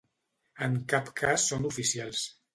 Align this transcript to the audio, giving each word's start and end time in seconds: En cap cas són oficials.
En 0.67 0.77
cap 0.95 1.13
cas 1.21 1.47
són 1.53 1.69
oficials. 1.73 2.27